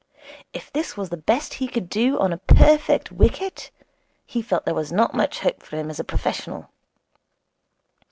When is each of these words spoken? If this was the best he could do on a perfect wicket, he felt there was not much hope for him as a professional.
If 0.51 0.71
this 0.73 0.97
was 0.97 1.09
the 1.09 1.15
best 1.17 1.53
he 1.53 1.67
could 1.67 1.87
do 1.87 2.17
on 2.17 2.33
a 2.33 2.39
perfect 2.39 3.11
wicket, 3.11 3.69
he 4.25 4.41
felt 4.41 4.65
there 4.65 4.73
was 4.73 4.91
not 4.91 5.13
much 5.13 5.41
hope 5.41 5.61
for 5.61 5.75
him 5.75 5.91
as 5.91 5.99
a 5.99 6.03
professional. 6.03 6.71